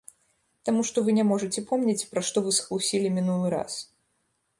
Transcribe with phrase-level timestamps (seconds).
[0.67, 3.77] Таму што вы не можаце помніць, пра што вы схлусілі мінулы раз.